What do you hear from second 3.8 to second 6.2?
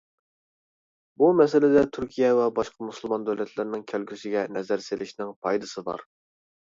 كەلگۈسىگە نەزەر سېلىشنىڭ پايدىسى بار.